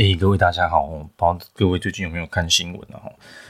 [0.00, 3.04] 哎、各位大家好，不知道各位最近有没有看新闻啊？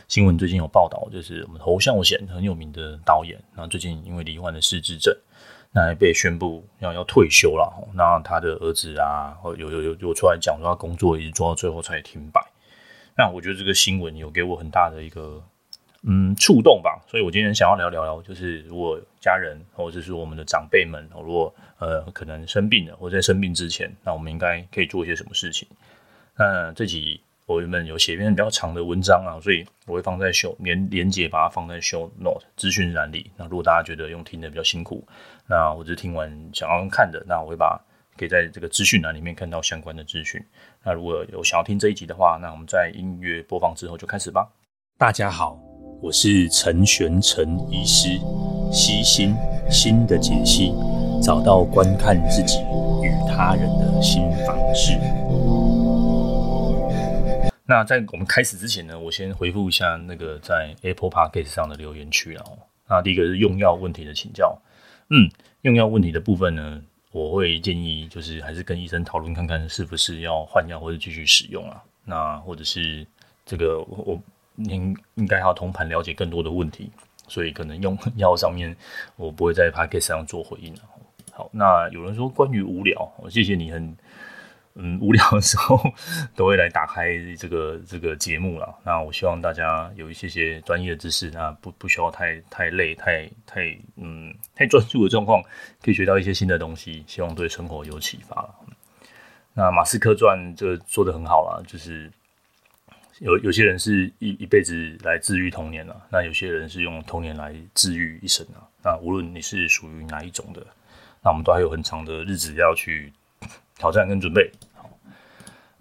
[0.09, 5.17] 新闻最近有报道，就是我们侯孝贤很有名的导演，那最近因为罹患了失智症，
[5.71, 7.89] 那被宣布要要退休了。
[7.95, 12.45] 那他的儿子啊，有有有有出来讲说他工作一直做到最后才停摆。
[13.17, 15.41] 那我觉得这个新闻有给我很大的一个
[16.03, 25.69] 嗯触动吧，所以我今天想要聊聊聊，就是如果家人或者是我们的长辈们，如果呃可能生病了，或者在生病之前，那我们应该可以做一些什么事情？
[26.41, 33.31] 那这集我原本有写一篇比较长的文章啊，所以我会放在 show 连连接，把它放在 show note 资讯栏里。
[33.37, 35.07] 那如果大家觉得用听的比较辛苦，
[35.47, 37.79] 那我就听完想要看的，那我会把
[38.17, 40.43] 可以在这个资讯栏里面看到相关的资讯。
[40.83, 44.49] 那如果有想要听这一集的话，那我们在音乐播放之后就开始吧。
[44.97, 45.61] 大家好，
[46.01, 48.19] 我是陈玄陈医师，
[48.73, 49.35] 析心
[49.71, 50.73] 心的解析，
[51.23, 52.61] 找到观看自己
[53.03, 54.99] 与他人的新方式。
[57.71, 62.45] 那在我们开始之前呢，我先回复一下那个在 Apple Podcast 上的留言区啊。
[62.89, 64.61] 那第一个是用药问题的请教，
[65.09, 65.31] 嗯，
[65.63, 71.81] 用药问题的部分呢，我会建议就是还是跟医生讨论看看是不是要换药或者继续使用啊。
[72.05, 73.07] 那或者是
[73.47, 74.21] 这个我
[74.57, 76.91] 您应该要通盘了解更多的问题，
[77.29, 78.77] 所以可能用药上面
[79.15, 80.81] 我不会在 Podcast 上做回应了。
[81.31, 83.97] 好，那有人说关于无聊，谢谢你很。
[84.77, 85.77] 嗯，无聊的时候
[86.37, 88.73] 都会来打开这个这个节目了。
[88.87, 95.43] 那我希望大家有一些些专业知识，那不不需要太太累、太太嗯太专注的状况，
[95.83, 97.05] 可以学到一些新的东西。
[97.09, 98.49] 希望对生活有启发。
[99.55, 102.09] 那马斯克传这做得很好了，就是
[103.19, 108.63] 有有些人是一一辈子来治愈童年了，那有些人是用童年来治愈一生啊。
[108.85, 110.65] 那无论你是属于哪一种的，
[111.23, 113.13] 那我们都还有很长的日子要去。
[113.81, 114.91] 挑战跟准备好，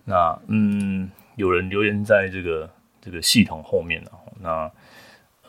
[0.05, 2.69] 那嗯，有人留言在这个
[3.01, 4.11] 这个系统后面了。
[4.39, 4.71] 那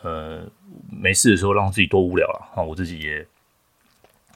[0.01, 0.45] 呃，
[0.91, 3.25] 没事的时候让自己多无聊了啊，我自己也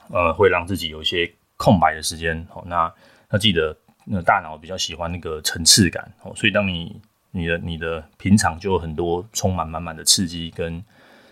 [0.08, 2.42] 呃会让自己有一些空白的时间。
[2.48, 2.90] 好，那
[3.28, 3.76] 那记得，
[4.06, 6.98] 那大脑比较喜欢那个层次感哦，所以当你
[7.32, 10.82] 你的你的平常就有很多充满满满的刺激跟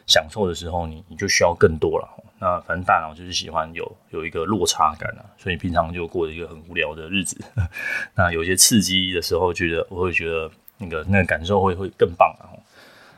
[0.06, 2.06] 享受的时候，你你就需要更多了。
[2.44, 7.42] 那反正大脑就是喜欢有有一个落差感啊，所以平常就过一个很无聊的日子。
[8.14, 12.52] 那有些刺激的时候，觉得我会觉得那个那个感受会会更棒啊。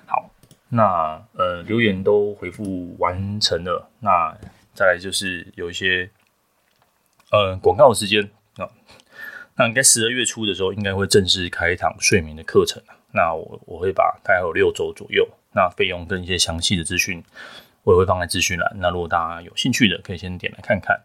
[0.06, 0.30] 好，
[0.68, 4.32] 那呃留言都回复完成了，那
[4.74, 6.08] 再来就是有一些
[7.32, 8.22] 呃广告时间
[8.58, 8.70] 啊。
[9.56, 12.80] 那应该十二月初的时候，应该会正式开一堂睡眠的课程。
[13.12, 17.24] 那我我会把大概有六周左右，那费用跟一些详细的资讯。
[17.86, 21.00] 我也会放在资讯栏，那如果大家有兴趣的，可以先点来看看。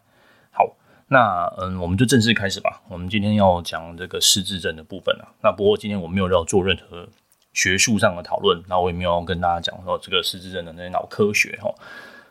[0.49, 0.75] 好，
[1.09, 2.81] 那嗯，我们就正式开始吧。
[2.89, 5.29] 我们今天要讲这个失智症的部分啊。
[5.43, 7.07] 那不过今天我没有要做任何
[7.53, 11.71] 学术上的讨论，那我也没有跟大家讲说这个失智症的那些脑科学哈。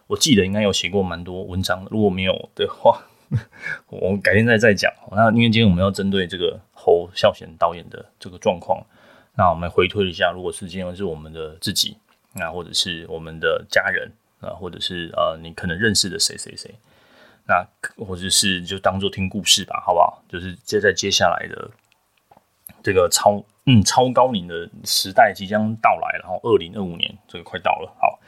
[0.09, 3.01] 我记得应该有写过蛮多文章的，如果没有的话，
[3.87, 4.93] 我改天再再讲。
[5.13, 8.85] 那因为今天我们要针对这个侯孝贤导演的这个状况，
[9.37, 11.97] 那我们回推一下，如果是今天是我们的自己，
[12.35, 14.11] 那或者是我们的家人。
[14.41, 16.75] 啊，或者是呃，你可能认识的谁谁谁，
[17.47, 17.67] 那
[18.05, 20.23] 或者是就当做听故事吧，好不好？
[20.29, 21.71] 就是接在接下来的
[22.83, 28.19] 这个超嗯超高龄的时代即将到来，然后二零二五年这个快到了，好，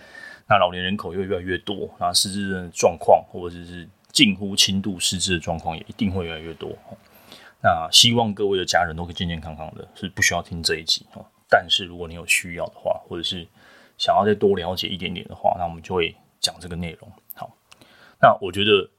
[0.49, 6.77] 那老年人口又越来越多，那失智的状况或者是近乎轻度失智的状况也一定会越来越多。
[7.62, 11.25] 那希望各位的家人都可以健健康康的，是不需要听这一集哦。
[11.49, 13.47] 但是如果你有需要的话，或者是
[14.02, 17.08] 想要再多了解一点点的话，那我们就会讲这个内容。
[17.36, 17.48] 好，
[18.20, 18.90] 那我觉得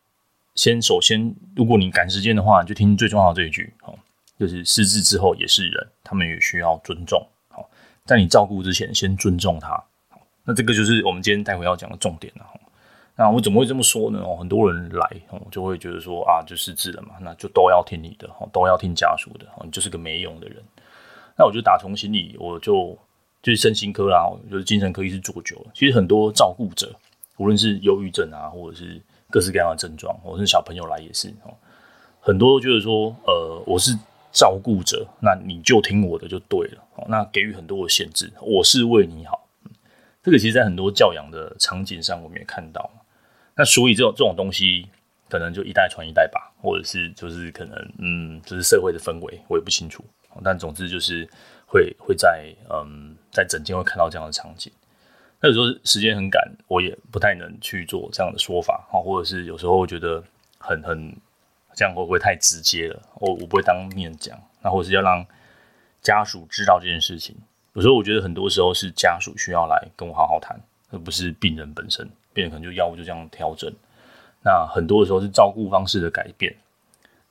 [0.56, 4.00] 先首先，如果你赶时间的话，就听最重要的这一句，好，
[4.40, 7.22] 就是失智之后也是人，他们也需要尊重。
[7.50, 7.70] 好，
[8.06, 9.72] 在你照顾之前，先尊重他。
[10.08, 12.46] 好，那这个就是我们今天待会要讲的重点了。
[13.18, 14.24] 那我怎么会这么说呢？
[14.24, 20.64] 哦，很多人来，我就会觉得说啊，就失智了嘛，那就都要听你的，都要听家属的，你就是个没用的人。
[21.38, 22.98] 那我就打从心里，我就。
[23.44, 25.72] 就是身心科啦，就是精神科医师做久了。
[25.76, 26.96] 其实很多照顾者，
[27.36, 29.00] 无论是忧郁症啊，或者是
[29.30, 31.54] 各式各样的症状，或者是小朋友来也是哦，
[32.22, 33.92] 很多都觉得说，呃，我是
[34.32, 36.82] 照顾者，那你就听我的就对了。
[37.10, 39.46] 那给予很多的限制，我是为你好。
[40.24, 42.90] 这个其实，在很多教养的场景上，我们也看到。
[43.58, 44.88] 那所以这种这种东西，
[45.28, 50.02] 可能就一代传一代吧，或者是就是可能，嗯，就是社会的氛围，我也不清楚。
[50.42, 51.28] 但总之就是
[51.68, 53.18] 会会在嗯。
[53.34, 54.72] 在诊间会看到这样的场景，
[55.42, 60.24] 那有时候时间很赶，我也不太能去做这样的说法，或者是有时候我觉得
[60.60, 61.14] 很很
[61.74, 63.02] 这样会不会太直接了？
[63.16, 65.26] 我我不会当面讲，那或者是要让
[66.02, 67.36] 家属知道这件事情。
[67.74, 70.56] 有时候我觉得很多时候是家属需要来跟我好好谈，
[70.92, 72.08] 而不是病人本身。
[72.34, 73.74] 病人可能就药物就这样调整。
[74.44, 76.56] 那很多的时候是照顾方式的改变。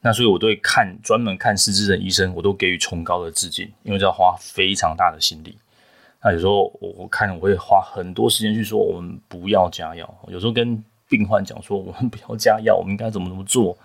[0.00, 5.56] 那所以我对看专门看失智症医生，我都给予崇高的致敬，因为这要花非常大的心力。
[6.24, 10.08] 那有时候我我看我会花很多时间去说，我们不要加药。
[10.28, 13.76] 有时候跟病患讲说，我们不要加药，我们应该怎么怎么做。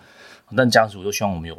[0.56, 1.56] 但家属都希望我们有，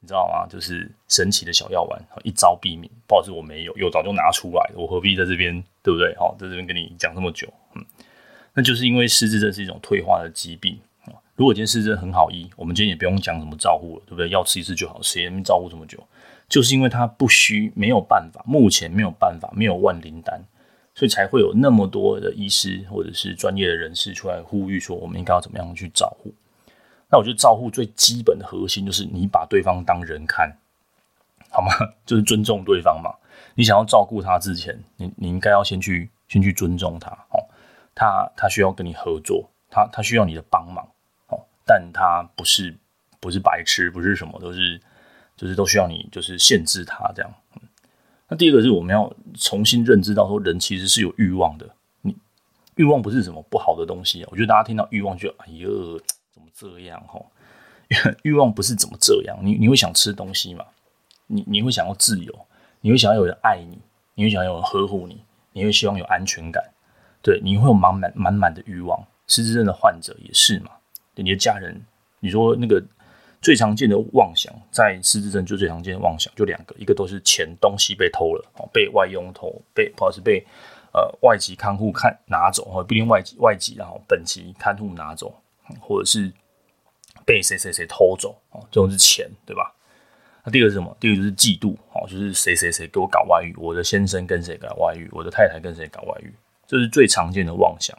[0.00, 0.46] 你知道吗？
[0.48, 2.88] 就是神奇的小药丸，一招毙命。
[3.08, 5.52] 不好意思，我没有，有早就拿出来了，我何必在这边，
[5.82, 6.14] 对不对？
[6.16, 7.84] 好，在这边跟你讲这么久，嗯，
[8.52, 10.78] 那就是因为失智症是一种退化的疾病。
[11.34, 14.28] 如果今天失智症很好医，我们今天也不用讲什么照顾了，对不对？
[14.28, 15.98] 药吃一次就好，谁能照顾这么久？
[16.48, 20.42] 就是因为他不需没有办法，目前没有办法，没有万灵丹，
[20.94, 26.32] 所以才会有那么多的医师或者是专业的人士出来呼吁说，我们应该要怎么样去照护。
[27.10, 30.56] 那我觉得照护最基本的核心就是你把对方当人看，
[31.50, 31.70] 好吗？
[32.04, 33.14] 就是尊重对方嘛。
[33.54, 37.38] 你想要照顾他之前，你你应该要先去先去尊重他哦。
[37.94, 40.84] 他他需要跟你合作，他他需要你的帮忙。
[41.28, 42.76] 哦但他不是
[43.20, 44.80] 不是白痴，不是什么都是，
[45.36, 47.34] 就是都需要你就是限制他这样。
[48.28, 51.68] 那第二个是我们要重新认知到说，人其实是有欲望的。
[52.02, 52.16] 你
[52.76, 54.28] 欲望不是什么不好的东西啊。
[54.30, 55.98] 我觉得大家听到欲望就哎呦
[56.32, 57.26] 怎么这样吼？
[58.22, 59.38] 欲望不是怎么这样？
[59.42, 60.64] 你你会想吃东西嘛？
[61.26, 62.34] 你你会想要自由？
[62.80, 63.78] 你会想要有人爱你？
[64.14, 65.22] 你会想要有人呵护你？
[65.52, 66.64] 你会希望有安全感？
[67.22, 69.06] 对，你会有满满满满的欲望。
[69.26, 70.70] 失智症的患者也是嘛？
[71.14, 71.80] 你的家人，
[72.20, 72.82] 你说那个
[73.44, 78.42] 最常见的妄想，在失智症就最常见的妄想就两个，一个都是钱东西被偷了，
[78.72, 80.42] 被外佣偷，被或者是被
[80.94, 85.30] 呃外籍看护看拿走，或不一定外籍外籍然后本籍看护拿走，
[85.78, 86.32] 或者是
[87.26, 89.74] 被谁谁谁偷走，哦，这种是钱，对吧？
[90.42, 90.96] 那第二个是什么？
[90.98, 96.34] 第二个就是嫉妒，哦，就是谁谁谁给我搞外遇，我的先生跟谁搞外遇，我的太太跟谁搞外遇，
[96.66, 97.94] 这是最常见的妄想。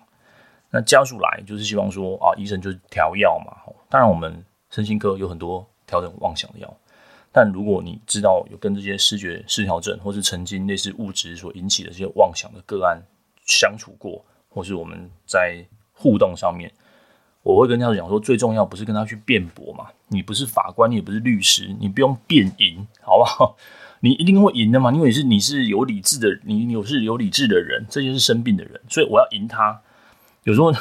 [0.71, 3.55] 那家属来就是希望说啊，医生就是调药嘛。
[3.89, 4.43] 当然，我们
[4.75, 6.77] 身心科有很多调整妄想的药。
[7.31, 13.01] 但如果你知道有跟这些视觉失调症或是曾经类似物质所引起的这些妄想的个案
[13.45, 16.69] 相处过，或是我们在互动上面，
[17.41, 19.87] 我会跟家属讲说，最重要不是跟他去辩驳嘛。
[20.09, 23.55] 你不是法官，你也不是律师，你不用辩赢，好不好？
[24.01, 29.81] 你一定会赢的嘛，因为你是你是有理智的，你有是有理智的人，这就是生病的人，所以我要赢他。
[30.43, 30.71] 有时候，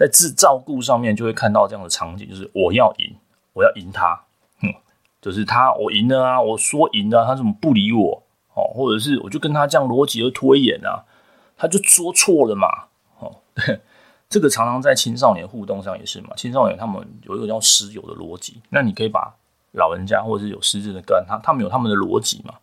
[0.00, 3.14] 在自照顾上面就会看到这样的场景，就是我要赢，
[3.52, 4.18] 我要赢他，
[4.62, 4.72] 嗯，
[5.20, 8.22] 就是他我赢了啊，我说赢了，他怎么不理我？
[8.54, 11.04] 哦，或者是我就跟他这样逻辑而推演啊，
[11.54, 12.66] 他就说错了嘛，
[13.18, 13.78] 哦，对，
[14.30, 19.34] 这个常常在青少年互动上也是嘛，青少年他们有一个叫师友的逻辑，那你可以把
[19.72, 22.54] 老人家或者是有失智的个案，他他们有他们的逻辑嘛，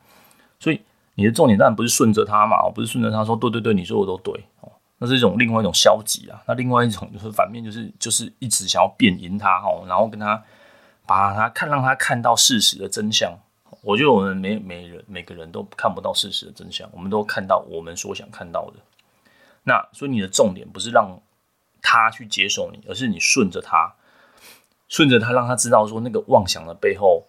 [0.60, 0.82] 所以
[1.14, 4.44] 你的重点当然不是顺着他嘛，不是顺着他说对对对，你说的都对。
[5.00, 10.44] 那是一种另外一种消极啊，那另外一种就是反面，就是就是一直想要辩赢他哦，然后跟他
[11.06, 13.38] 把他看，让他看到事实的真相。
[13.82, 18.80] 我觉得我们每每人每个人都看不到事实的真相，我们都看到我们所想看到的。
[19.64, 21.22] 那所以你的重点不是让
[21.82, 23.94] 他去接受你，而是你顺着他，
[24.90, 27.28] 顺着他，让他知道说那个妄想的背后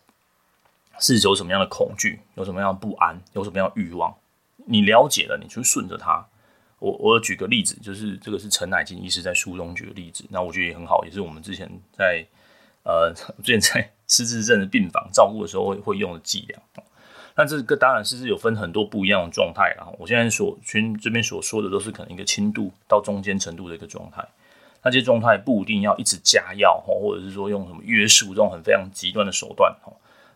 [0.98, 4.16] 是有什么样的恐惧，有什么样的不安，有什么样的欲望。
[4.66, 6.26] 你了解了，你就顺着他。
[6.78, 12.24] 我我举个例子，就是这个是陈乃金医师在书中举的例子，那我觉得也很好，也是我们之前在
[12.84, 16.62] 呃之前在 失智症的病房照顾的时候会会用的剂量。
[17.36, 24.26] 那这个当然失智有分很多不一样的状态，然后我现在所群这边所说的都是可能一个轻度到中间程度的一个状态。
[24.82, 29.76] 那这些状态不一定要一直加药或者是说用什么约束这种很非常极端的手段。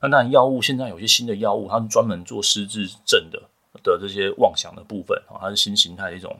[0.00, 3.42] 那当然药物现在有些新的药物，它是专门做失智症的。
[3.82, 6.36] 的这些妄想的部分，它是新形态的一种，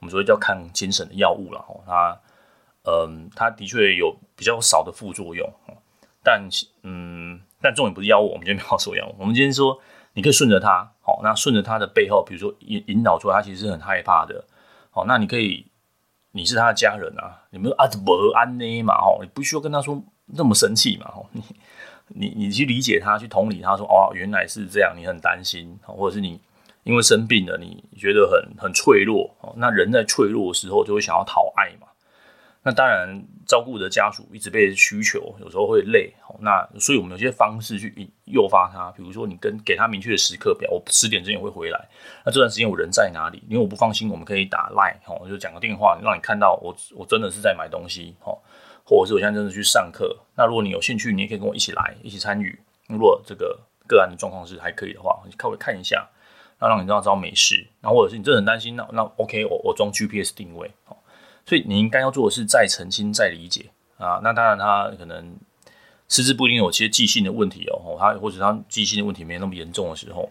[0.00, 2.20] 我们所谓叫抗精神的药物了，它，
[2.84, 5.48] 嗯，它的确有比较少的副作用，
[6.22, 6.48] 但，
[6.82, 9.80] 嗯，但重点不是药物，我们今天没有说药物，我们今天说，
[10.14, 14.44] 你可以顺着它，好，那顺着它的背后，比如说引引导出来，他其实是很害怕的，
[14.90, 15.66] 好，那你可以，
[16.32, 21.42] 你是他的家人啊，你们啊怎么安呢嘛，哦，你不需要跟他说那么生气嘛，哦，你
[22.08, 26.40] 你你去理解他，去同理他说，哦，原来是这样，你很担心，或者是你。
[26.84, 29.54] 因为生病了，你觉得很很脆弱哦。
[29.56, 31.86] 那人在脆弱的时候，就会想要讨爱嘛。
[32.64, 36.12] 那当然，照顾的家属一直被需求，有时候会累。
[36.40, 41.88] 那所以我们有些方式去诱发他，比如说你跟给他明确的时刻表，我十点之前会回来。
[42.24, 43.42] 那这段时间我人在哪里？
[43.48, 48.38] 因为我不放心，我们可以打 Line 哦，就讲个电话，让你看到我我真的是在买东西哦，
[48.84, 50.16] 或者是我现在真的去上课。
[50.36, 52.58] 那如果你有兴趣，你也可以跟我一起来，一起参与。
[52.88, 53.58] 如果这个。
[53.88, 56.08] 个案的状况是还可以的话，你稍微看一下，
[56.62, 57.66] 那让你知道知道没事。
[57.82, 60.96] 然后或者是你真的很担心，那那 OK，我我装 GPS 定位哦。
[61.44, 64.20] 所以你应该要做的是再澄清、再理解啊。
[64.22, 65.36] 那当然他可能
[66.08, 70.30] 失智不一定有些记性的问题哦，他或者他记性的问题没那么严重的时候，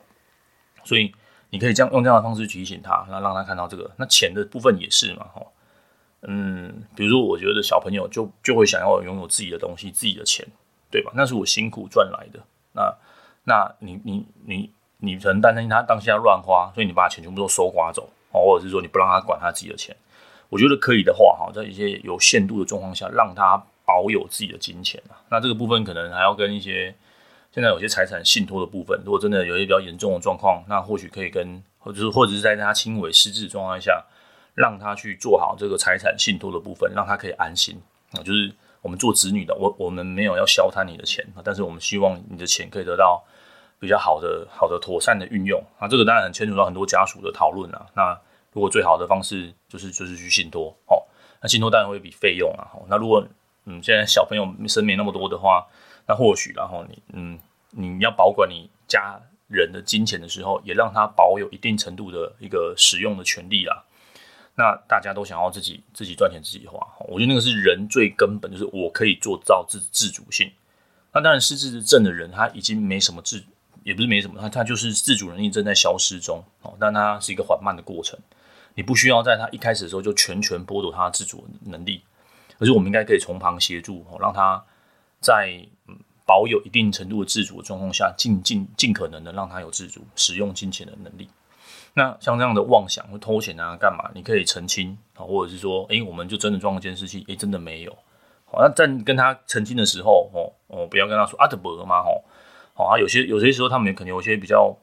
[0.83, 1.13] 所以
[1.51, 3.91] 你可以这样用这样的方式提醒他，那让他看到这个。
[3.97, 5.45] 那钱的部分也是嘛，哈，
[6.21, 10.47] 嗯，比如说我觉得小朋友就就会想要拥有自己的东西、自己的钱。
[10.93, 11.13] 对吧？
[11.15, 12.39] 那是我辛苦赚来的。
[12.73, 12.93] 那，
[13.45, 14.69] 那你你你
[15.01, 19.93] 你可能担心他当下乱花，所以你把钱全部都收刮走，哦或者是说你不让他管他自己的钱。
[20.47, 25.01] 我觉得可以的话，哈，在一些有限度的状况下，让他保有自己的金钱。
[25.29, 26.95] 那这个部分可能还要跟一些
[27.53, 34.03] 现在有些财产信托的部分，如果真的有一些比较严重的状况，那或许可以跟，或者是或者是在他轻微失智的状态下，
[34.55, 37.81] 让他去做好这个财产信托的部分，让他可以安心
[38.13, 38.53] 啊，就是。
[38.83, 43.23] 我们做子女的，我我们没有要消贪你的钱，但是我们希望你的钱可以得到
[43.81, 45.61] 比较好的、好的妥善的运用。
[45.81, 47.83] 那这个当然很牵扯到很多家属的讨论啊。
[47.95, 48.17] 那
[48.53, 51.01] 如果最好的方式就是就是去信托，哦，
[51.41, 52.69] 那信托当然会比费用啊。
[52.87, 53.27] 那如果
[53.65, 55.65] 嗯现在小朋友生没那么多的话，
[56.07, 57.39] 那或许然后你嗯
[57.71, 63.83] 你要保管你家人的金钱的时候，也让他保有一定程度的一个使用的权利啦。
[64.55, 70.51] 那大家都想要自己自己赚钱自己花，我觉得那个是人最根本，就是我可以做到自自主性。
[71.13, 73.43] 那当然失智症的人他已经没什么自，
[73.83, 78.19] 也不是没什么，他他就是自主能力正在消失中哦，但他是一个缓慢的过程。
[78.75, 82.01] 你不需要在他一开始的时候就全权剥夺他自主能力，
[82.59, 84.63] 而是我们应该可以从旁协助，哦让他
[85.19, 85.65] 在
[86.25, 91.27] 保有一定程度的自主的状况下，尽尽尽可能的让他有自主使用金钱的能力。
[91.93, 94.09] 那像这样的妄想或偷钱啊，干嘛？
[94.15, 97.91] 你可以澄清啊，或者是说，诶，我们就真的装了监视器，诶，真的没有。
[98.45, 102.23] 好，那在跟他澄清的时候，哦哦，不要跟他说阿德伯嘛，吼，
[102.85, 104.75] 啊，有些有些时候他们可能有些比较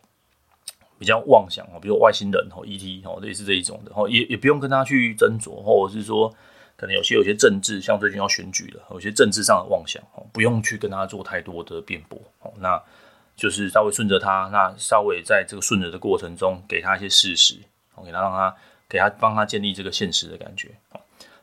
[0.99, 6.35] 比较妄想哦，比如外星人哦，ET 哦，类似这一种的，哦，也也不用跟他去斟酌，或者是说，
[6.76, 12.83] 可能有些有些政治，像最近要选举了，有些政治上的妄想哦，不用去跟他做太多的辩驳，哦，那。
[13.38, 17.55] 就是稍微顺着他，那稍微在这个顺着的过程中，给他一些事实，
[17.95, 18.57] 我给他让他
[18.88, 20.71] 给他帮他建立这个现实的感觉。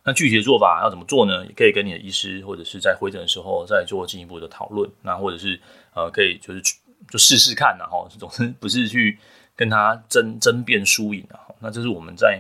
[0.08, 1.44] 那具体的做法要怎么做呢？
[1.48, 4.88] 也可以跟你的医师或者是在会诊的时候再做进一步的讨论。
[5.02, 5.60] 那或者是
[5.96, 6.62] 呃，可以就是
[7.10, 9.18] 就试试看然后总之不是去
[9.56, 11.40] 跟他争争辩输赢啊。
[11.60, 12.40] 那这是我们在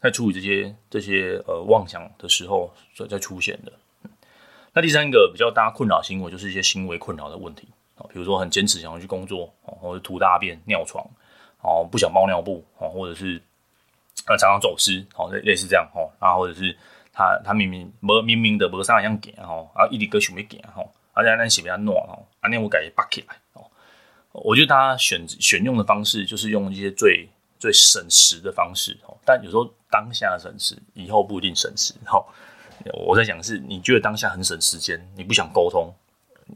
[0.00, 3.72] 在处理这些这些呃妄想的时候所在出现的。
[4.72, 8.06] 那第三个比较大家困扰行为就是一些行为困扰的问题啊。
[8.10, 11.06] 比如说很坚持想要去工作，或者吐大便、尿床，
[11.60, 13.42] 哦，不想包尿布，哦，或者是
[14.26, 16.74] 呃常常走失，哦，类类似这样，哦，啊，或者是
[17.12, 23.70] 他他明明无明明的无啥样行，吼，啊，一直搁想要行，吼，啊，咱咱是比较暖，吼，啊，那我改拔起来，吼，
[24.32, 27.28] 我觉得他选选用的方式就是用一些最
[27.58, 32.26] 最省时的方式，吼，但有时候当下省时，以后不一定省时，吼，
[33.06, 35.92] 我在讲是，你觉得当下很省时间，你不想沟通。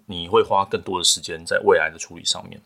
[0.05, 2.61] 你会花更多的时间在未来的处理上面，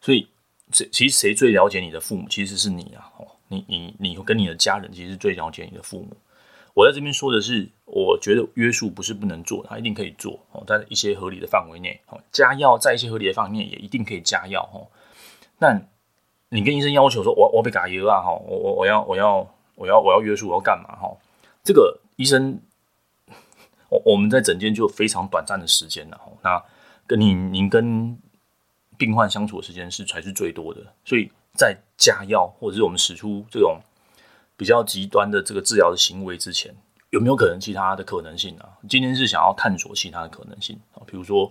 [0.00, 0.26] 所以
[0.72, 3.12] 谁其实谁最了解你的父母其实是你啊！
[3.18, 6.16] 哦，你你你跟你的家人其实最了解你的父母。
[6.78, 14.86] 我在这边说的是，我觉得约束不是不能做，他一定可以做哦，在一些合理的范围内哦，加药在一些合理的范围内也一定可以加药哦。
[15.58, 15.88] 但
[16.50, 19.38] 你跟医生要求说，我我被嘎油啊哈，我我我要我要
[19.74, 21.16] 我要我要约束，我要干嘛哈？
[21.64, 22.60] 这个医生。
[23.90, 26.62] 我我们在诊间就非常短暂的时间了哈，那
[27.06, 28.16] 跟你您跟
[28.98, 33.80] 病患相处的时间是才是最多的，所以在加药或者是我们使出这种
[34.58, 36.74] 比较极端的这个治疗的行为之前，
[37.10, 38.68] 有没有可能其他的可能性啊？
[38.88, 41.50] 今天是想要探索其他的可能性啊，比如说，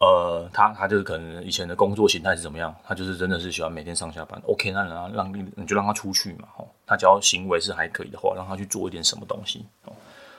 [0.00, 2.74] 呃，他他就是可能以前的工作形态是怎么样？
[2.84, 9.92] 他就是真的是喜欢每天上下班，OK，那让让你就让他出去嘛，哦，他只要行为是还可以的话，让他去做一点什么东西哦，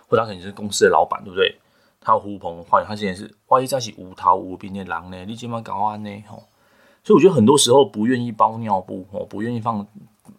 [0.08, 1.58] 或者他可能是公司的老板，对不对？
[2.00, 5.25] 他呼朋唤友，他现在是万一在一起无头无柄的狼呢？
[5.25, 6.24] 你怎么搞安呢？
[6.27, 6.44] 吼，
[7.04, 9.86] 所以我觉得很多时候不愿意包尿布，哦，不愿意放，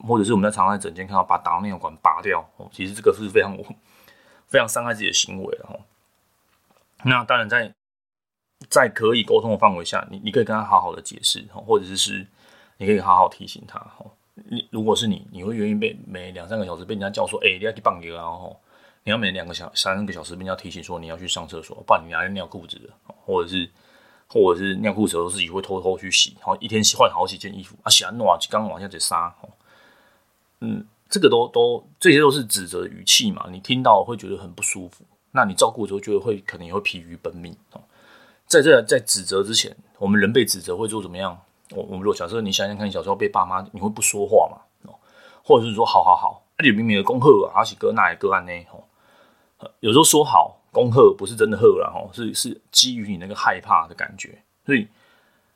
[0.07, 3.57] 或者是我们在常常在诊间看到把导尿管拔掉，哦，其实这个是非常
[4.47, 5.81] 非常伤害自己的行为的，吼。
[7.05, 7.73] 那当然在
[8.69, 12.27] 在可以沟通的范围下，你你可以跟他好好的解释哦，或者是是
[12.77, 14.15] 你可以好好提醒他，吼。
[14.51, 18.61] 你如果是你，你会愿意被每两三个小时被人家叫说，哎、你要去放尿啊，吼。
[19.05, 22.91] 你要每两个小三个小时，被人家提醒说你要去上厕所，不然你还要尿裤子的，
[23.25, 23.71] 或者是
[24.29, 29.35] 或者是尿裤子的时候自己会偷偷去洗，然后一天洗换好几件衣服啊，洗完弄完刚往下再杀，
[30.61, 37.81] 嗯，这个都都这些都是指责语气嘛，你听到会觉得很不舒服，那你照顾的时候就会可能也会疲于奔命哦。
[38.47, 41.39] 在这在指责之前，我们人被指责会做怎么样？
[41.73, 44.91] 我我们如果小时候，你想想看，你小时候被爸妈，你会不说话嘛？
[44.91, 44.99] 哦？
[45.45, 48.53] 或者是说好好好，那你明明的恭贺啊，还是哥那也个案呢？
[48.71, 48.89] 吼，
[49.81, 54.43] 有时候说好恭贺不是真的贺了吼，是是基于你那个害怕的感觉。
[54.65, 54.89] 所以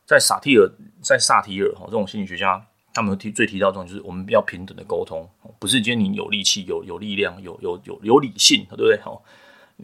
[0.04, 9.00] 在萨提尔，在萨提尔哈这种心理学家，他们提最提到这种就是我们要平等的沟通，不是今天你有力气、有有力量、有有有有理性，对不对？
[9.04, 9.20] 哦。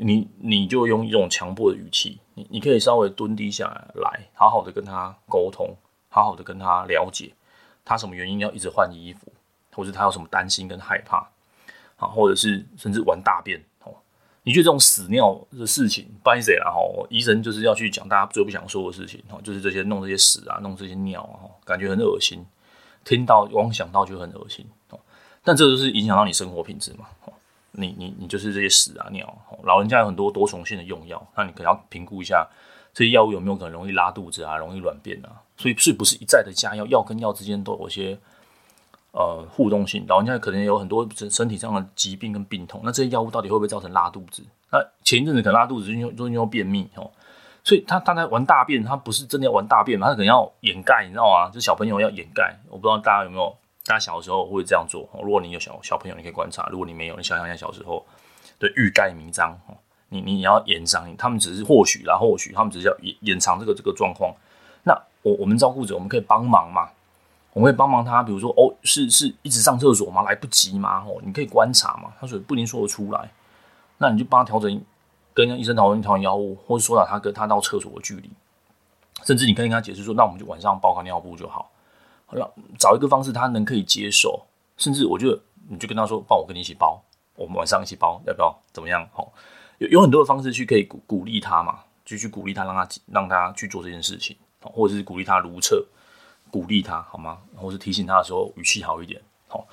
[0.01, 5.75] 你你就用一种强迫的语气，你你可以稍微蹲低下来，好好的跟他沟通，
[6.09, 7.33] 好好的跟他了解，
[7.85, 9.33] 他什么原因要一直换衣服，
[9.75, 11.29] 或者他有什么担心跟害怕，
[11.97, 13.93] 啊，或者是甚至玩大便哦，
[14.45, 22.45] 你觉得这种屎尿的事情，不好意思啊，吼，医生就是要去讲大家最不想说的事情，哦，就是这些弄这些屎啊，弄这些尿啊，感觉很恶心，
[23.09, 25.01] 听到光想到就很恶心哦，
[25.43, 27.07] 但这就是影响到你生活品质嘛。
[27.73, 29.27] 你你你就是这些屎啊尿，
[29.63, 32.47] 老人家有很多多重性的用药，那你可能要评估一下
[32.93, 38.19] 这些药物有没有可能容易拉肚子啊，容易软便啊，所以是不是一再的加药，药跟药之间都有一些
[39.13, 44.43] 呃互动性，老人家可能有很多身体上的疾病跟病痛，那这些药物到底会不会造成拉肚子？
[44.71, 47.11] 那前一阵子可能拉肚子，最近最近又便秘哦，
[47.65, 51.51] 所以他他在玩大便，他不是真的要玩大便嘛，他可能要掩盖，你知道吗？
[51.53, 53.57] 就小朋友要掩盖，我不知道大家有没有。
[53.87, 55.09] 大家小的时候会这样做。
[55.23, 58.05] 如果你有小小朋友，你可以观察；如果你没有，你想想一下小时候
[58.59, 59.59] 的欲盖弥彰。
[60.11, 64.35] 你你要掩藏，他们只是或许啦，或许他们只是要掩掩藏这个这个状况。
[64.83, 66.91] 那我我们照顾者，我们可以帮忙嘛？
[67.55, 70.21] 我们可以帮忙他，比如说哦，是是一直上厕所吗？
[70.21, 71.03] 来不及吗？
[71.07, 72.13] 哦，你可以观察嘛？
[72.21, 73.31] 他说不一定说得出来，
[73.97, 74.83] 那你就帮他调整，
[75.47, 78.29] 跟医生讨论调整药物，或者说到他跟他到厕所的距离，
[79.23, 81.71] 甚至你可以跟他解释说，那我们就晚上包个尿布就好。
[82.27, 84.45] 好了，找一个方式他能可以接受，
[84.77, 87.01] 甚至我觉得你就跟他说，帮我跟你一起包，
[87.37, 88.53] 我们晚上一起包，要不要？
[88.73, 89.09] 怎么样？
[89.13, 89.33] 好，
[89.79, 95.87] 有有很多的方式去可以鼓鼓励他嘛，就去鼓励他，让他让他去做这件事情，或者是鼓励他如厕，
[96.51, 97.39] 鼓励他好吗？
[97.55, 99.65] 或是提醒他的时候语气好一点，好，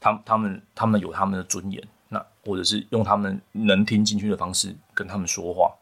[0.00, 5.74] 他他们他们有他们的尊严，那或者是用他们能听进去的方式跟他们说话。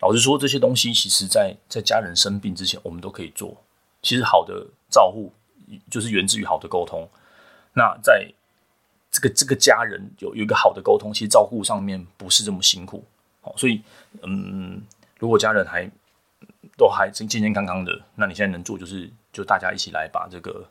[0.00, 3.62] 老实说，这些东西其实在在家人生病之前，我们都可以做。
[4.02, 5.32] 其实好的照护。
[5.90, 7.06] 就是源自于好的沟通。
[7.74, 8.32] 那在
[9.10, 13.04] 这个这个家人有有一个好的沟通，其实照顾上面不是这么辛苦。
[13.42, 13.82] 好，所以
[14.22, 14.80] 嗯，
[15.18, 15.86] 如果家人还
[16.78, 20.66] 都还健健康康的，那你现在能做就是就大家一起来把这个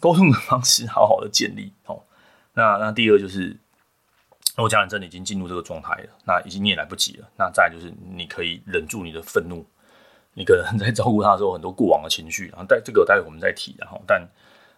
[0.00, 1.70] 沟通的方式好好的建立。
[1.84, 2.02] 好，
[2.54, 3.54] 那那第二就是，
[4.60, 7.26] 如果家人真的已经进入这个状态了，那已经你也来不及了。
[7.38, 9.64] 那再就是你可以忍住你的愤怒。
[10.34, 14.28] 你可能在照顾他的时候，很多过往的情绪，然后待这个待会我们再提，然后但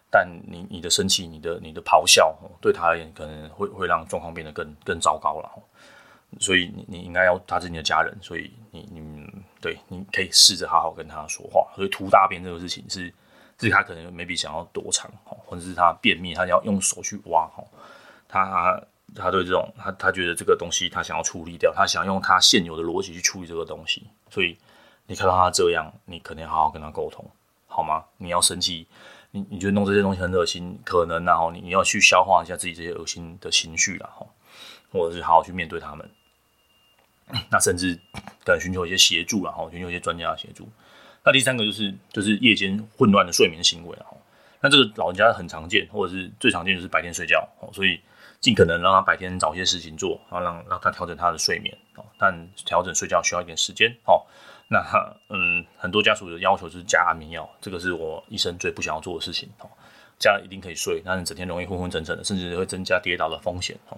[0.09, 5.51] 但你你的生气，你的你的咆哮，对他而言可能会会让状况变得更更糟糕了。
[6.39, 11.69] 所以你你应该要他是你的家人，所以你你对你可以试着好好跟他说话。
[11.75, 13.13] 所以涂大便这个事情是
[13.59, 17.51] 是他可能 maybe 想要躲藏，或者是他便秘，他要用手去挖，
[18.29, 18.81] 他
[19.15, 24.57] 他对这种他他觉得这个东西他想要处理掉，他想用他现有的逻辑去处理这个东西，所以。
[25.05, 27.29] 你看到他这样，你肯定好好跟他沟通，
[27.67, 28.05] 好吗？
[28.15, 28.87] 你要生气，
[29.31, 34.25] 你你觉得弄这些东西很恶心，可能然后你你要去消化一下自己这些恶心的情绪了，哈，
[34.93, 36.09] 或者是好好去面对他们。
[37.51, 37.99] 那甚至
[38.45, 40.69] 可能寻求一些协助啦，哈，寻求一些专家的协助。
[41.25, 44.15] 那第三个就是就是夜间混乱的睡眠行为，哈，
[44.61, 47.99] 那这个老人家很常见，或者是最常见就是白天睡觉，所以
[48.43, 51.75] 尽可能让他白天找一些事情做，然后让让他调整他的睡眠，
[52.19, 54.21] 但调整睡觉需要一点时间，哈。
[54.67, 54.83] 那
[55.29, 59.69] 嗯，很多家属的要求就是加安眠药，这个是我医生最不想要做的事情哦。
[60.19, 63.97] 加了一定可以睡，但是整天容易昏昏沉沉的，甚至会增加跌倒的风险哦。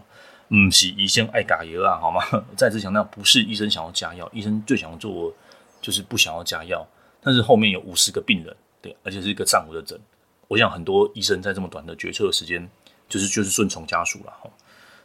[0.50, 2.22] 嗯，是医生爱加药啊，好吗？
[2.56, 5.34] 再次强调，不是医生想要加药，医生最想要做
[5.82, 6.86] 就是不想要加药。
[7.20, 10.00] 但是后面有五十个病人，对，而且是一个上午的诊。
[10.48, 12.70] 我想很多医生在这么短的决策时间，
[13.08, 14.50] 就是就是顺从家属了哈。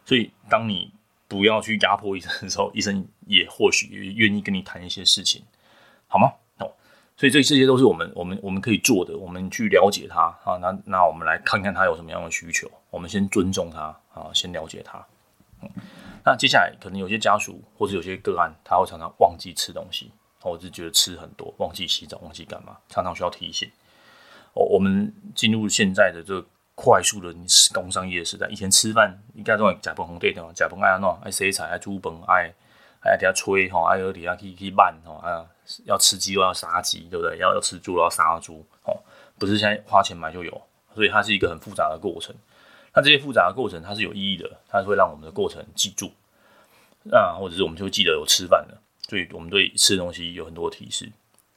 [0.04, 0.92] 所以当你
[1.28, 5.42] 不要去压迫医生的时候，医生也或许愿意跟你谈一些事情。
[6.08, 6.32] 好吗？
[6.58, 6.72] 哦，
[7.16, 10.56] 所以这这些都是我们我们我们可以做的，我们去了解他啊。
[10.60, 15.06] 那那我们来看看他有什么样的需求，我们先尊重他啊，先了解他。
[16.24, 20.10] 那接下来可能有些家属或者有些个案，他会常常忘记吃东西，
[20.40, 23.70] 或者是觉得吃很多，忘记洗澡，忘记干嘛，常常需要提醒。
[24.54, 26.46] 哦，我们进入现在的这个
[26.82, 27.34] 快速的
[27.74, 32.52] 工商业时代，以前吃饭应该都会假崩红对的嘛，假崩爱安诺爱洗菜爱煮饭爱。
[33.02, 35.42] 还要底下吹吼，还有底下去去拌吼，啊，
[35.86, 37.38] 要吃鸡肉要杀鸡，对不对？
[37.38, 38.92] 要要吃猪要杀猪，哦，
[39.38, 40.62] 不是现在花钱买就有，
[40.94, 42.36] 所以它是一个很复杂的过程。
[42.94, 46.12] 那这些复杂的过程它是有意义的，它是会让我们的过程记住，
[47.10, 48.76] 啊，或者是我们就记得有吃饭的。
[49.08, 51.10] 所以我们对吃的东西有很多提示。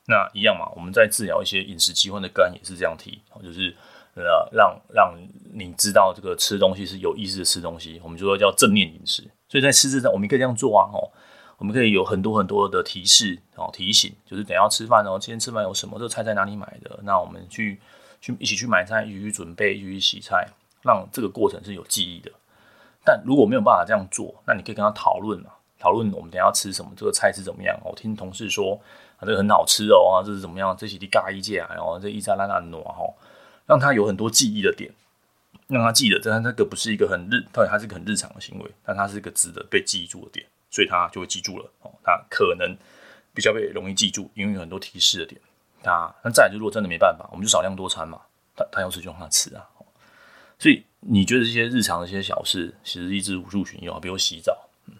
[0.05, 3.75] 那一样嘛，我们在治疗一些饮食疾患的肝也是这样提，就是
[4.15, 5.15] 呃让让
[5.53, 9.23] 你知道这个吃东西是有意识的吃东西，我们就说叫正念饮食。
[9.49, 11.09] 所以在吃之上，我们可以这样做啊，哦，
[11.57, 15.97] 我们可以有很多很多的提示哦，提醒，就是等下要吃饭哦，今天吃饭有什么？
[15.97, 16.99] 这个菜在哪里买的？
[17.03, 17.79] 那我们去
[18.19, 20.47] 去一起去买菜，一起去准备，一起去洗菜，
[20.81, 22.31] 让这个过程是有记忆的。
[23.05, 27.79] 但如果没有办法这样做，那你可以跟他讨论嘛，讨论我们等下要吃什么，这个菜是怎么样？
[27.83, 28.79] 我听同事说
[29.17, 29.21] 啊。
[29.25, 30.75] 这个很好吃哦，啊，这是怎么样？
[30.75, 33.05] 这是你嘎一件哦，这一扎拉拉诺哈，
[33.65, 34.91] 让他有很多记忆的点，
[35.67, 41.91] 让他记得，这那个不是一个很日，到底它是一个很日常的行为，但它是一个值得被记住的点，所以他就会记住了哦。
[42.03, 42.75] 他可能
[43.33, 45.39] 比较被容易记住，因为有很多提示的点。
[45.81, 48.21] 他那再就如果真的没办法，我们就少量多餐嘛。
[48.55, 49.67] 他他要吃就让他吃啊。
[50.59, 54.93] 所以你觉得这些日常的一些小事，其实一直无数循环，比如洗澡，嗯，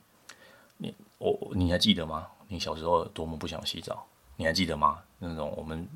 [0.78, 2.28] 你我你还记得吗？
[2.48, 4.06] 你小时候多么不想洗澡？
[4.36, 5.00] 你还记得吗？
[5.20, 5.88] 那种我们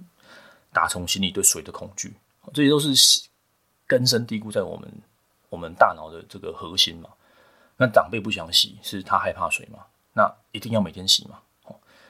[0.72, 2.14] 打从心里对水的恐惧，
[2.54, 2.94] 这些都是
[3.86, 4.90] 根深蒂固在我们
[5.50, 7.10] 我们大脑的这个核心嘛。
[7.78, 9.80] 那长辈不想洗，是他害怕水嘛？
[10.14, 11.40] 那一定要每天洗嘛？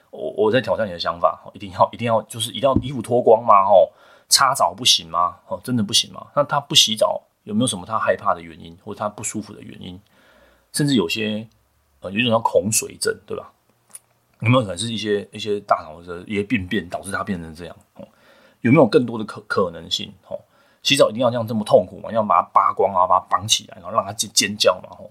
[0.10, 3.66] 我我在挑战你的想法，一定要一定要就是一定要衣服脱光吗？
[3.66, 3.92] 哦，
[4.30, 5.38] 擦澡不行吗？
[5.48, 6.28] 哦，真的不行吗？
[6.36, 10.00] 那他不洗澡有没有什么他害怕的原因，或者他不舒服的原因？
[10.72, 11.48] 甚至有些
[12.00, 13.52] 呃，有一种叫恐水症，对吧？
[14.40, 17.76] 有没有可能是一些一些大脑的一些病变导致他变成这样？
[17.96, 18.08] 哦
[18.62, 20.14] 有没有更多的可可能性？
[20.28, 20.40] 哦，
[20.84, 22.12] 洗澡一定要这样这么痛苦吗？
[22.12, 24.90] 要把它扒光啊，把它绑起来，然后让它尖尖叫嘛？
[24.90, 25.10] 吼，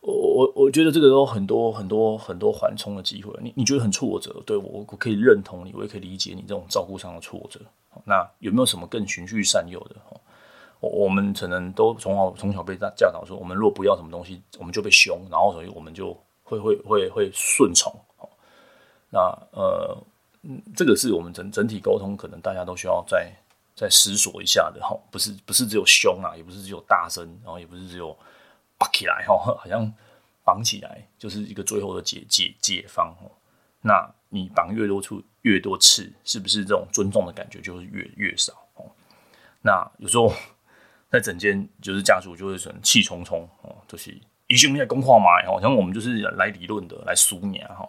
[0.00, 3.32] 我我我觉得这个都很多很多很多缓冲的机会。
[3.40, 4.34] 你你觉得很挫折？
[4.44, 7.60] 对我我可以认同你，我也可以理解你这种照顾上的挫折。
[8.04, 9.96] 那有没有什么更循序善诱的？
[10.80, 16.16] 我我们可能都从小从小被教导说，我们若不要什么东西，我们就被凶，然后所以我们就。
[16.50, 17.94] 会会会会顺从，
[19.08, 19.20] 那
[19.52, 19.96] 呃，
[20.42, 23.30] 嗯这个是我们整整体沟通，可能大家都需要再
[23.74, 28.16] 再思索一下的哈，不是不是只有凶啊，也不是只有大声，然后也不是只有
[28.78, 29.92] 绑起来哈， 好像
[30.44, 33.30] 绑起来就是一个最后的解解解放哦。
[33.82, 38.84] 那你绑越多处越多次，是不是这种尊重的感觉就会越越少哦？
[39.62, 40.32] 那有时候
[41.10, 44.18] 在整间就是家属就会很气冲冲哦，就是。
[44.46, 47.88] 医生在公话嘛，好像我们就是来理论的，来输你啊哈。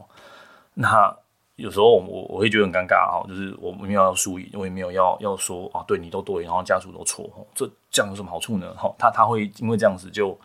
[0.76, 1.18] 那
[1.56, 8.74] 有时候我我会觉得很尴尬哈，就是我没有要输赢，我也没有要要说啊，对你都对，然后家属都错，这这样有什么好处呢？
[8.76, 10.38] 哈，他他会因为这样子就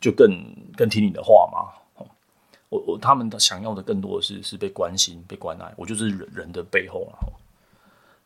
[0.00, 0.30] 就更
[0.76, 2.06] 更听你的话嘛。
[2.68, 7.32] 我我他们的想要的更多的是是被关心、被关爱，我就是人人的背后了。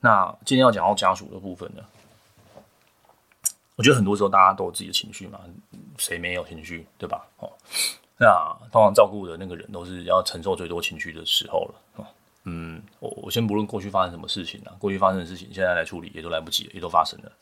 [0.01, 1.83] 那今天要讲到家属的部分呢？
[3.77, 5.41] 我觉得很多时候大家都有自己的情绪嘛，
[5.97, 7.27] 谁没有情绪，对吧？
[7.39, 7.51] 哦，
[8.19, 12.07] 那通常照顾的那个人都是要承受最多情绪的时候了。
[12.45, 17.33] 嗯，我我先不论过去发生什么事情了，过去发生的事情现在来处理也都来不及了，也都发生了。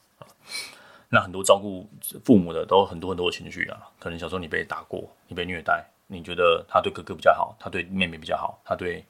[1.08, 1.88] 那很多照顾
[2.24, 9.04] 父母的都很多很多的情绪啊，可能小时候你被打过，你被虐待，你觉得他对哥哥比较好，他对妹妹比较好，他对。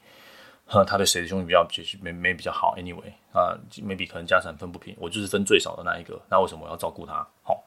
[0.87, 7.15] 他对谁的兄弟比较就是没没比较好？Anyway，啊，maybe 可能家产分不平，我就是分最少的那一个，那为什么我要照顾他？
[7.43, 7.63] 好，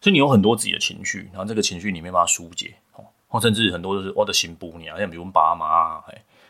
[0.00, 3.04] 所以你有很多自己的情绪，然后这个情绪你没办法疏解，哦，
[3.40, 6.04] 甚至很多都是我的心不你啊，像比如我们爸妈啊，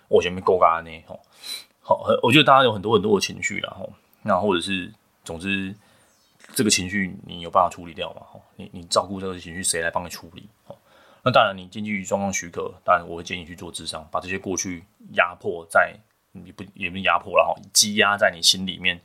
[0.08, 1.20] 我前面够干呢，吼，
[1.80, 3.92] 好，我觉得大家有很多很多的情绪啦，吼，
[4.22, 4.92] 那或者是
[5.24, 5.74] 总之
[6.54, 8.22] 这个情绪你有办法处理掉吗？
[8.30, 10.48] 吼，你你照顾这个情绪，谁来帮你处理？
[10.66, 10.76] 哦。
[11.26, 15.96] 那当然，你经济状况许可，当然我会建议去做智商，把这些过去压迫在
[16.32, 19.00] 你不也不压迫了哈，积压在你心里面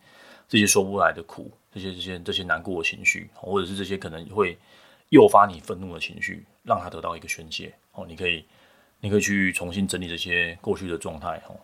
[0.50, 4.58] 这些说不来的苦，这些这些这些难过的情绪，或者是这些可能会
[5.10, 8.06] 诱发你愤怒的情绪，让他得到一个宣泄哦。
[8.08, 8.46] 你可以，
[9.02, 11.58] 你可以去重新整理这些过去的状态哦。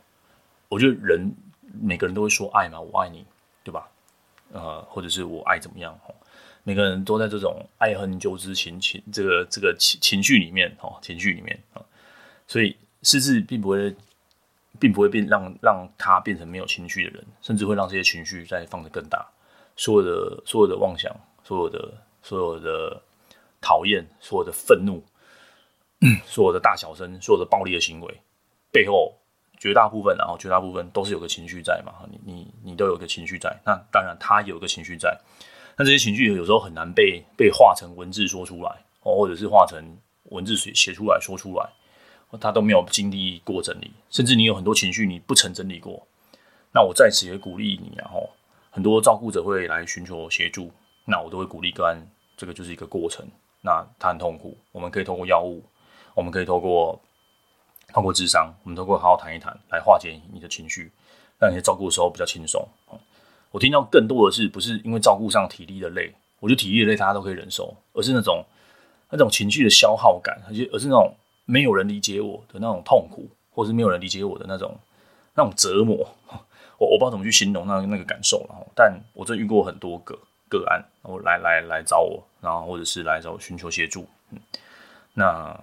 [0.67, 1.31] 我觉得人
[1.79, 3.23] 每个人都会说爱嘛，我爱你，
[3.63, 3.87] 对吧？
[4.51, 6.15] 呃，或者是我爱怎么样哦。
[6.63, 11.81] 每个人都在这种爱恨交织情情这个这个情情绪里面哦，情绪里面啊，
[12.47, 13.95] 所以失智并不会，
[14.79, 19.23] 并不会变让让他变成没有情绪的人，甚至会让这些情绪再放得更大。
[19.77, 23.01] 所有的所有的妄想，所有的所有的
[23.65, 25.03] 讨厌，所有的愤怒，
[26.23, 28.21] 所有的大小声，所有的暴力的行为
[28.71, 29.17] 背后，
[29.57, 31.91] 绝大部分然后绝大部分都是有个情绪在嘛。
[32.11, 35.19] 你你你都有个情绪在，那当然他有个情绪在。
[35.75, 38.69] 那这些情绪有时候很难被被化成文字说出来，
[39.01, 39.83] 哦，或者是化成
[40.25, 41.67] 文字写写出来说出来，
[42.39, 46.05] 他都没有经历过整理，甚至你有很多情绪你不曾整理过。
[46.71, 48.29] 那我在此也鼓励你，然后
[48.69, 50.71] 很多照顾者会来寻求协助，
[51.05, 51.97] 那我都会鼓励个案，
[52.35, 53.25] 这个就是一个过程。
[53.65, 55.63] 那他很痛苦，我们可以透过药物，
[56.13, 57.01] 我们可以透过
[57.91, 60.91] 透过智商，我们透过好好谈一谈，来化解你的情绪，
[61.39, 62.63] 让你在照顾的时候比较轻松。
[63.49, 68.45] 我听到更多的是，不是因为照顾上体力的累，我觉得体力的累大家都可以忍受，而是那种
[69.09, 74.77] 那种情绪的消耗感，而且而是那种没有人理解我的那种痛苦，或是没有人理解我的那种
[75.33, 76.07] 那种折磨。
[76.77, 80.19] 我我不知道怎么去形容那那个感受了，但我真遇过很多个
[80.59, 84.07] 个案，我来来来找我，然后或者是来找寻求协助。
[84.31, 84.39] 嗯，
[85.13, 85.59] 那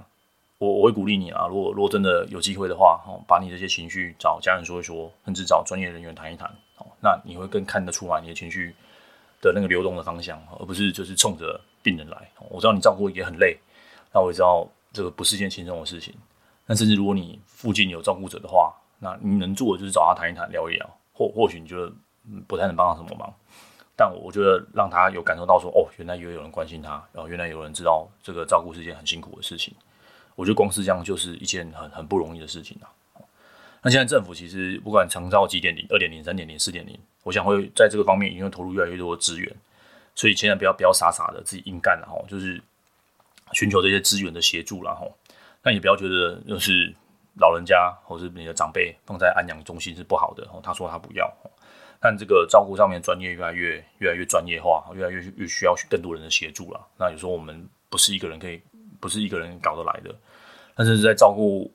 [0.58, 8.74] 我我会鼓励你啊，如果如果真的有机会的话，哦，把你这些情绪找家人说一说，甚至找专业人员谈一谈，哦，那你会更看得出来你的情绪
[9.40, 12.28] 的那个流动的方向，而不是就是冲着病人来。
[12.48, 13.58] 我知道你照顾也很累，
[14.12, 16.14] 那我也知道这个不是件轻松的事情。
[16.66, 20.88] 但甚至如果你附近有照顾者的话，那你能做的就是找他谈一谈，聊一聊。
[21.12, 21.92] 或或许你觉得
[22.46, 23.34] 不太能帮他什么忙，
[23.96, 29.74] 但我觉得让他有感受到说，哦，原来有有人关心他，然后原来有人知道这个照顾是一件很辛苦的事情。
[30.34, 32.88] 我觉得光是这样就是一件很很不容易的事情啊。
[33.82, 39.56] 那现在政府其实不管长照几点零、二点零、三点零、四点零，我想会在这个方面已经投入越来越多的资源，
[40.14, 42.62] 所以千万不要不要傻傻的自己硬干了哈，就是
[43.52, 45.06] 寻求这些资源的协助了哈。
[45.60, 46.94] 但也不要觉得就是。
[47.40, 51.34] 老人家或是你的长辈放在安养中心是不好的，他说他不要，
[52.02, 56.88] 但这个照顾上面专业越来越越来越专业化，越来越越需要更多人的协助了。
[56.98, 58.60] 那有时候我们不是一个人可以，
[58.98, 60.12] 不是一个人搞得来的。
[60.74, 61.72] 但是在照顾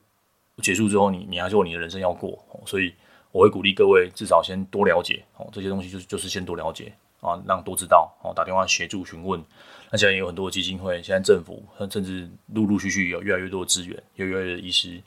[0.62, 2.94] 结束之后，你你还是有你的人生要过，所以
[3.32, 9.42] 我会鼓励各位至少先多了解哦，这些东西就是就是先多了解啊，让多知道哦，打电话协助询问。
[9.90, 15.00] 那现在也有很多基金会，现在政府甚至陆陆续续有越来越多的资源，有越来越多的医师。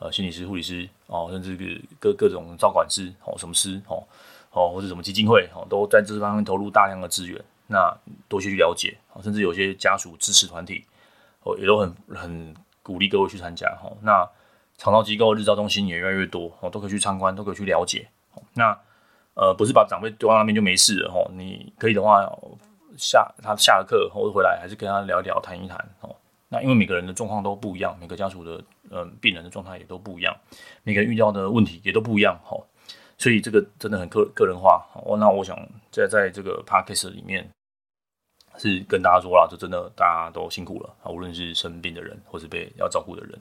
[0.00, 1.56] 呃，心理师、护理师哦，甚至
[1.98, 4.06] 各各种照管师哦，什么师哦
[4.50, 7.42] 哦，或者什么基金会哦，都在这方面投入大量的资源。
[7.66, 7.94] 那
[8.28, 10.84] 多去了解，甚至有些家属支持团体
[11.42, 13.90] 哦，也都很很鼓励各位去参加哈。
[14.02, 14.28] 那
[14.76, 18.08] 长照机构、日照中心也越来越多哦，都可以去参观，都可以去了解。
[18.54, 18.78] 那
[19.34, 21.30] 呃，不是把长辈丢到那边就没事了哈。
[21.34, 22.22] 你可以的话，
[22.96, 26.16] 下他下了课或者回来，还是跟他聊一聊、谈一谈哦。
[26.48, 28.62] 那因为每个人的状况都不一样，每个家属的。
[28.90, 30.34] 嗯，病人的状态也都不一样，
[30.82, 32.56] 每个人遇到的问题也都不一样，哈，
[33.18, 34.86] 所以这个真的很个个人化。
[34.94, 35.54] 哦，那我想
[35.90, 37.46] 在在这个 podcast 里面
[38.56, 43.38] 是跟大家说了，就真的大家都辛苦了啊，无论是生病的人，或是被要照顾的人，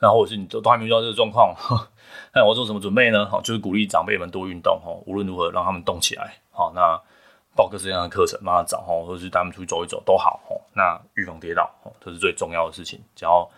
[0.00, 1.54] 那或者是你都都还没遇到这个状况，
[2.34, 3.24] 那我做什么准备呢？
[3.26, 7.00] 好，就是鼓励长辈们多运动，哈，无论如何让他们动起来，好，那
[7.54, 13.48] 报各式各样的课程，帮他找，或是带他们出去走一走都好，哈，那预防跌倒，哈，这是最重要的事情，只要。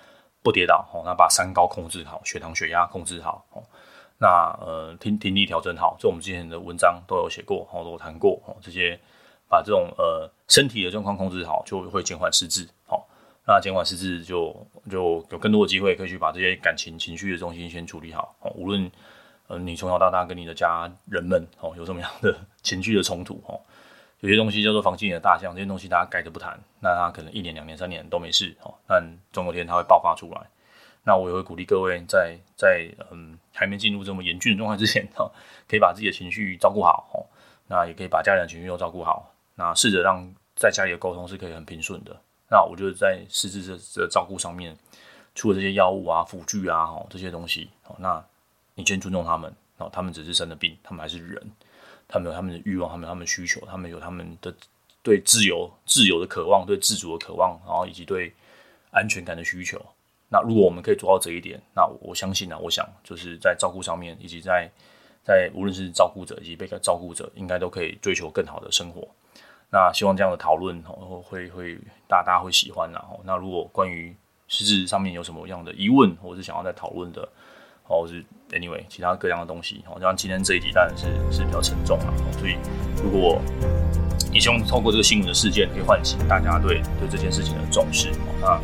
[0.44, 3.62] 不跌倒，哦，那把三高控制好，血糖、血压控制好，哦，
[4.24, 8.98] 那呃听听力调整好，这我们之前的文章都有写过，哦，都有谈过，哦，这些
[9.50, 13.04] 把这种呃身体的状况控制好，就会减缓失智，哦，
[13.46, 18.90] 那减缓失智就就有更多的机会可以去把这些感情情绪的中心先处理好，哦，无论
[19.48, 23.60] 呃你从小到大跟你的家人们，哦，有什么样的情绪的冲突，哦。
[24.20, 30.40] 有些东西叫做房间里的大象，这些东西大家盖着不谈，那他可能一年、两年、三年都没事哦，但总有天他会爆发出来。
[31.04, 35.30] 那我也会鼓励各位在在嗯还没进入这么严峻的状态之前哈，
[35.68, 37.22] 可以把自己的情绪照顾好哦，
[37.68, 42.16] 那也可以把家人的情绪都照顾好，那试着让在家里的沟通是可以很平顺的。
[42.50, 44.76] 那我就在实质的的照顾上面，
[45.34, 48.24] 除了这些药物啊、辅具啊哦这些东西哦，那
[48.74, 51.50] 你先尊重他们哦，他们只是生了病，他们还是人。
[52.06, 54.54] 他们有他们的欲望，他们有他们需求，他们有他们的
[55.02, 58.32] 对自由、自由的渴望，对自主的渴望，然后以及对
[58.90, 59.80] 安全感的需求。
[60.34, 64.68] 那如果我们可以做到这一点，那我相信呢，我想就是在照顾上面，以及在
[65.22, 69.06] 在无论是照顾者以及被照顾者，应该都可以追求更好的生活。
[69.70, 72.90] 那希望这样的讨论哦，会会大家会喜欢。
[72.90, 74.12] 然后，那如果关于
[74.48, 77.28] 实质上面有什么样的疑问，或者是想要再讨论的。
[77.86, 82.56] 或是 anyway 其他各样的东西，好像今天这一集当然是是比较沉重了，所以
[83.02, 83.38] 如果
[84.32, 88.58] 你希望透过这个新闻的事件，可以唤醒大家对对这件事情的重视，那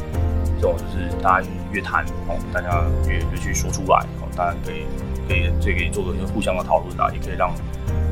[0.60, 4.84] 这种就是大家越谈哦，大家越越去说出来，哦，大家可以
[5.26, 7.50] 可以这可以做个互相的讨论啊，也可以让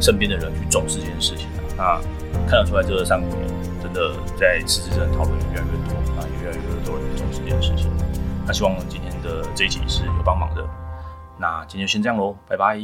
[0.00, 1.46] 身边的人去重视这件事情。
[1.76, 2.00] 那
[2.48, 3.46] 看得出来，这三五年
[3.82, 7.90] 真的在实质上讨论越来越多，啊，也越来越多人重视这件事情。
[8.46, 10.64] 那希望今天的这一集是有帮忙的。
[11.36, 12.78] 那今天就先这样喽，拜拜。